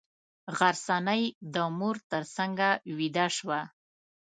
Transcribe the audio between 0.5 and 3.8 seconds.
غرڅنۍ د مور تر څنګه ویده شوه.